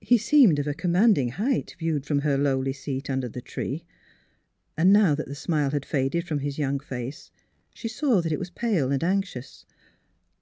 [0.00, 3.84] He seemed of a commanding height viewed from her lowly seat under the tree;
[4.76, 7.30] and now that the smile had faded from his young face,
[7.72, 9.64] she saw that it was pale and anxious.